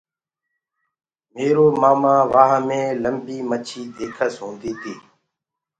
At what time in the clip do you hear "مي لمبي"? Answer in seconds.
2.67-3.37